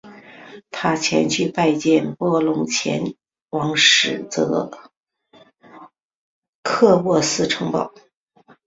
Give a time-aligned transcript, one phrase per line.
[0.71, 3.13] 他前去拜见波隆前
[3.51, 4.71] 往史铎
[6.63, 7.93] 克渥斯城堡。